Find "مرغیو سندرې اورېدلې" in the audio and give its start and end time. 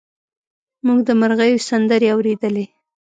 1.19-2.65